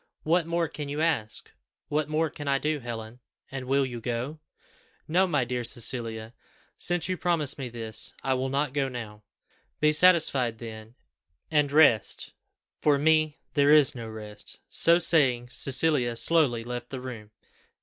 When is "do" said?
2.57-2.79